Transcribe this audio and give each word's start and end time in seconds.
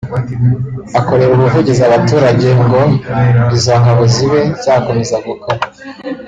akorera 0.99 1.31
ubuvugizi 1.33 1.81
abaturage 1.85 2.47
ngo 2.63 2.81
izo 3.57 3.73
ngabo 3.81 4.03
zibe 4.13 4.41
zakomeza 4.63 5.15
gukora 5.27 5.61